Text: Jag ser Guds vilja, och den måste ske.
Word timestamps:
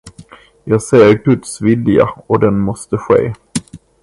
Jag 0.63 0.81
ser 0.83 1.13
Guds 1.25 1.61
vilja, 1.61 2.09
och 2.27 2.39
den 2.39 2.59
måste 2.59 2.97
ske. 2.97 3.33